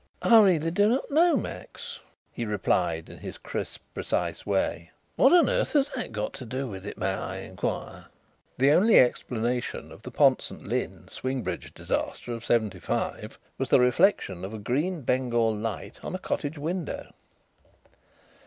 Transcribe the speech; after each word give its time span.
"I 0.23 0.41
really 0.41 0.71
do 0.71 0.89
not 0.89 1.11
know, 1.11 1.37
Max," 1.37 1.99
he 2.31 2.43
replied, 2.43 3.07
in 3.07 3.19
his 3.19 3.37
crisp, 3.37 3.83
precise 3.93 4.47
way. 4.47 4.89
"What 5.15 5.31
on 5.31 5.47
earth 5.47 5.73
has 5.73 5.89
that 5.89 6.11
got 6.11 6.33
to 6.33 6.43
do 6.45 6.67
with 6.67 6.87
it, 6.87 6.97
may 6.97 7.13
I 7.13 7.35
inquire?" 7.41 8.07
"The 8.57 8.71
only 8.71 8.97
explanation 8.99 9.91
of 9.91 10.01
the 10.01 10.09
Pont 10.09 10.41
St. 10.41 10.63
Lin 10.65 11.07
swing 11.07 11.43
bridge 11.43 11.71
disaster 11.75 12.33
of 12.33 12.43
'75 12.43 13.37
was 13.59 13.69
the 13.69 13.79
reflection 13.79 14.43
of 14.43 14.55
a 14.55 14.57
green 14.57 15.01
bengal 15.01 15.55
light 15.55 16.03
on 16.03 16.15
a 16.15 16.17
cottage 16.17 16.57
window." 16.57 17.13